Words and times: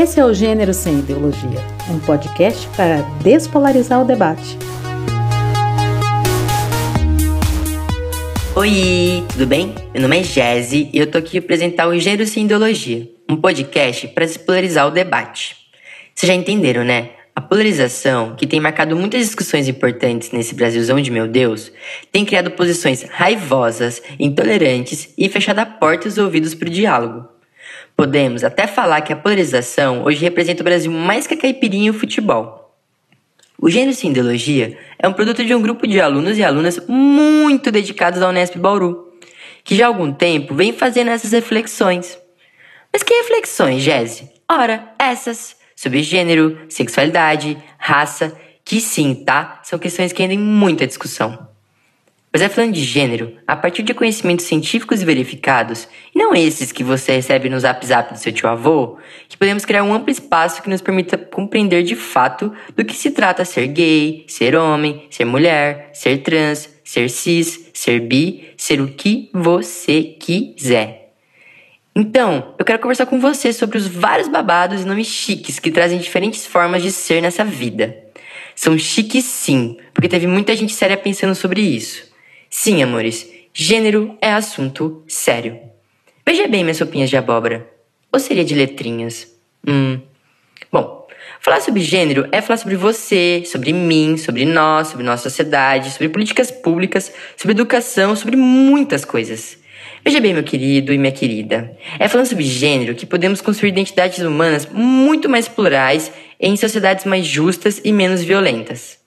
Esse 0.00 0.20
é 0.20 0.24
o 0.24 0.32
Gênero 0.32 0.72
Sem 0.72 1.00
Ideologia, 1.00 1.58
um 1.90 1.98
podcast 1.98 2.68
para 2.76 3.00
despolarizar 3.20 4.00
o 4.00 4.04
debate. 4.04 4.56
Oi, 8.54 9.24
tudo 9.32 9.44
bem? 9.44 9.74
Meu 9.92 10.02
nome 10.02 10.20
é 10.20 10.22
Jazzy 10.22 10.88
e 10.92 10.98
eu 10.98 11.10
tô 11.10 11.18
aqui 11.18 11.38
apresentar 11.38 11.88
o 11.88 11.98
Gênero 11.98 12.28
Sem 12.28 12.44
Ideologia, 12.44 13.10
um 13.28 13.34
podcast 13.34 14.06
para 14.06 14.24
despolarizar 14.24 14.86
o 14.86 14.92
debate. 14.92 15.56
Vocês 16.14 16.28
já 16.28 16.34
entenderam, 16.34 16.84
né? 16.84 17.10
A 17.34 17.40
polarização, 17.40 18.36
que 18.36 18.46
tem 18.46 18.60
marcado 18.60 18.94
muitas 18.94 19.22
discussões 19.22 19.66
importantes 19.66 20.30
nesse 20.30 20.54
Brasilzão 20.54 21.00
de 21.00 21.10
meu 21.10 21.26
Deus, 21.26 21.72
tem 22.12 22.24
criado 22.24 22.52
posições 22.52 23.02
raivosas, 23.02 24.00
intolerantes 24.16 25.12
e 25.18 25.28
fechado 25.28 25.58
a 25.58 25.66
porta 25.66 26.06
e 26.06 26.08
os 26.08 26.18
ouvidos 26.18 26.54
para 26.54 26.68
o 26.68 26.70
diálogo. 26.70 27.37
Podemos 27.96 28.44
até 28.44 28.66
falar 28.66 29.00
que 29.00 29.12
a 29.12 29.16
polarização 29.16 30.04
hoje 30.04 30.20
representa 30.20 30.62
o 30.62 30.64
Brasil 30.64 30.90
mais 30.92 31.26
que 31.26 31.34
a 31.34 31.36
caipirinha 31.36 31.88
e 31.88 31.90
o 31.90 31.94
futebol. 31.94 32.76
O 33.60 33.68
Gênero 33.68 33.92
Sem 33.92 34.10
Ideologia 34.10 34.78
é 34.98 35.08
um 35.08 35.12
produto 35.12 35.44
de 35.44 35.52
um 35.52 35.60
grupo 35.60 35.86
de 35.86 36.00
alunos 36.00 36.38
e 36.38 36.44
alunas 36.44 36.78
muito 36.86 37.72
dedicados 37.72 38.22
à 38.22 38.28
Unesp 38.28 38.56
Bauru, 38.56 39.12
que 39.64 39.74
já 39.74 39.86
há 39.86 39.88
algum 39.88 40.12
tempo 40.12 40.54
vem 40.54 40.72
fazendo 40.72 41.10
essas 41.10 41.32
reflexões. 41.32 42.16
Mas 42.92 43.02
que 43.02 43.12
reflexões, 43.14 43.82
Jéssica? 43.82 44.30
Ora, 44.50 44.94
essas, 44.98 45.56
sobre 45.74 46.02
gênero, 46.02 46.56
sexualidade, 46.68 47.58
raça, 47.78 48.32
que 48.64 48.80
sim, 48.80 49.24
tá? 49.26 49.60
São 49.64 49.78
questões 49.78 50.12
que 50.12 50.22
rendem 50.22 50.38
muita 50.38 50.86
discussão. 50.86 51.47
Mas 52.30 52.42
é 52.42 52.48
falando 52.48 52.74
de 52.74 52.84
gênero, 52.84 53.32
a 53.46 53.56
partir 53.56 53.82
de 53.82 53.94
conhecimentos 53.94 54.44
científicos 54.44 55.02
verificados, 55.02 55.88
e 56.14 56.18
não 56.18 56.34
esses 56.34 56.70
que 56.70 56.84
você 56.84 57.12
recebe 57.12 57.48
no 57.48 57.58
zap 57.58 57.84
zap 57.86 58.12
do 58.12 58.18
seu 58.18 58.32
tio 58.32 58.48
avô, 58.48 58.98
que 59.28 59.36
podemos 59.36 59.64
criar 59.64 59.82
um 59.82 59.94
amplo 59.94 60.10
espaço 60.10 60.62
que 60.62 60.68
nos 60.68 60.82
permita 60.82 61.16
compreender 61.16 61.82
de 61.82 61.96
fato 61.96 62.52
do 62.76 62.84
que 62.84 62.94
se 62.94 63.12
trata 63.12 63.46
ser 63.46 63.66
gay, 63.68 64.24
ser 64.28 64.54
homem, 64.54 65.06
ser 65.10 65.24
mulher, 65.24 65.90
ser 65.94 66.18
trans, 66.18 66.68
ser 66.84 67.08
cis, 67.08 67.70
ser 67.72 68.00
bi, 68.00 68.50
ser 68.58 68.80
o 68.80 68.88
que 68.88 69.30
você 69.32 70.02
quiser. 70.02 71.14
Então, 71.96 72.54
eu 72.58 72.64
quero 72.64 72.78
conversar 72.78 73.06
com 73.06 73.18
você 73.18 73.52
sobre 73.52 73.78
os 73.78 73.88
vários 73.88 74.28
babados 74.28 74.82
e 74.82 74.84
nomes 74.84 75.06
chiques 75.06 75.58
que 75.58 75.70
trazem 75.70 75.98
diferentes 75.98 76.46
formas 76.46 76.82
de 76.82 76.92
ser 76.92 77.22
nessa 77.22 77.44
vida. 77.44 77.96
São 78.54 78.78
chiques 78.78 79.24
sim, 79.24 79.76
porque 79.94 80.08
teve 80.08 80.26
muita 80.26 80.54
gente 80.54 80.72
séria 80.72 80.96
pensando 80.96 81.34
sobre 81.34 81.60
isso. 81.60 82.07
Sim, 82.60 82.82
amores, 82.82 83.30
gênero 83.54 84.18
é 84.20 84.32
assunto 84.32 85.04
sério. 85.06 85.60
Veja 86.26 86.48
bem 86.48 86.64
minhas 86.64 86.78
sopinhas 86.78 87.08
de 87.08 87.16
abóbora. 87.16 87.64
Ou 88.12 88.18
seria 88.18 88.44
de 88.44 88.52
letrinhas? 88.52 89.32
Hum. 89.64 90.00
Bom, 90.72 91.06
falar 91.40 91.60
sobre 91.60 91.82
gênero 91.82 92.28
é 92.32 92.40
falar 92.40 92.56
sobre 92.56 92.74
você, 92.74 93.44
sobre 93.46 93.72
mim, 93.72 94.16
sobre 94.16 94.44
nós, 94.44 94.88
sobre 94.88 95.06
nossa 95.06 95.30
sociedade, 95.30 95.92
sobre 95.92 96.08
políticas 96.08 96.50
públicas, 96.50 97.12
sobre 97.36 97.52
educação, 97.52 98.16
sobre 98.16 98.34
muitas 98.34 99.04
coisas. 99.04 99.56
Veja 100.04 100.18
bem, 100.20 100.34
meu 100.34 100.42
querido 100.42 100.92
e 100.92 100.98
minha 100.98 101.12
querida, 101.12 101.78
é 101.96 102.08
falando 102.08 102.26
sobre 102.26 102.42
gênero 102.42 102.96
que 102.96 103.06
podemos 103.06 103.40
construir 103.40 103.68
identidades 103.68 104.18
humanas 104.18 104.66
muito 104.66 105.28
mais 105.28 105.46
plurais 105.46 106.10
em 106.40 106.56
sociedades 106.56 107.04
mais 107.04 107.24
justas 107.24 107.80
e 107.84 107.92
menos 107.92 108.20
violentas. 108.24 108.98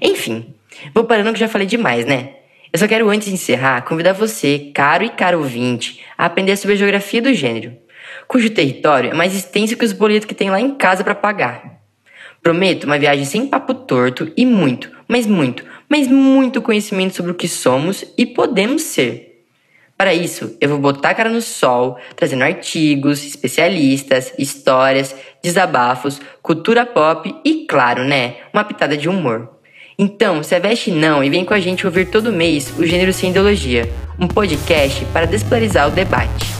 Enfim, 0.00 0.54
vou 0.94 1.02
parando 1.02 1.32
que 1.32 1.40
já 1.40 1.48
falei 1.48 1.66
demais, 1.66 2.06
né? 2.06 2.34
Eu 2.72 2.78
só 2.78 2.86
quero, 2.86 3.10
antes 3.10 3.26
de 3.26 3.34
encerrar, 3.34 3.82
convidar 3.82 4.12
você, 4.12 4.70
caro 4.72 5.02
e 5.02 5.08
caro 5.08 5.38
ouvinte, 5.38 6.00
a 6.16 6.26
aprender 6.26 6.56
sobre 6.56 6.74
a 6.74 6.78
geografia 6.78 7.20
do 7.20 7.34
gênero, 7.34 7.76
cujo 8.28 8.48
território 8.48 9.10
é 9.10 9.14
mais 9.14 9.34
extenso 9.34 9.76
que 9.76 9.84
os 9.84 9.92
boletos 9.92 10.26
que 10.26 10.34
tem 10.34 10.50
lá 10.50 10.60
em 10.60 10.76
casa 10.76 11.02
para 11.02 11.16
pagar. 11.16 11.80
Prometo 12.40 12.84
uma 12.84 12.98
viagem 12.98 13.24
sem 13.24 13.48
papo 13.48 13.74
torto 13.74 14.32
e 14.36 14.46
muito, 14.46 14.88
mas 15.08 15.26
muito, 15.26 15.64
mas 15.88 16.06
muito 16.06 16.62
conhecimento 16.62 17.16
sobre 17.16 17.32
o 17.32 17.34
que 17.34 17.48
somos 17.48 18.04
e 18.16 18.24
podemos 18.24 18.82
ser. 18.82 19.44
Para 19.96 20.14
isso, 20.14 20.56
eu 20.60 20.68
vou 20.68 20.78
botar 20.78 21.10
a 21.10 21.14
cara 21.14 21.28
no 21.28 21.42
sol, 21.42 21.98
trazendo 22.14 22.44
artigos, 22.44 23.24
especialistas, 23.24 24.32
histórias, 24.38 25.14
desabafos, 25.42 26.20
cultura 26.40 26.86
pop 26.86 27.34
e, 27.44 27.66
claro, 27.66 28.04
né, 28.04 28.36
uma 28.54 28.62
pitada 28.62 28.96
de 28.96 29.08
humor. 29.08 29.59
Então, 29.98 30.42
se 30.42 30.58
veste 30.58 30.90
não 30.90 31.22
e 31.22 31.30
vem 31.30 31.44
com 31.44 31.54
a 31.54 31.60
gente 31.60 31.86
ouvir 31.86 32.06
todo 32.06 32.32
mês 32.32 32.72
o 32.78 32.86
Gênero 32.86 33.12
Sem 33.12 33.30
Ideologia, 33.30 33.90
um 34.18 34.28
podcast 34.28 35.04
para 35.06 35.26
despolarizar 35.26 35.88
o 35.88 35.90
debate. 35.90 36.59